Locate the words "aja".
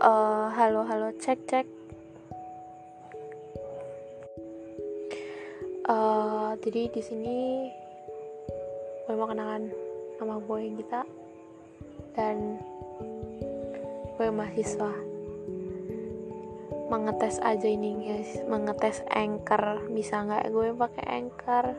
17.42-17.68